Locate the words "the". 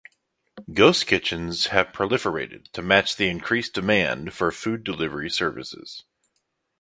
3.17-3.27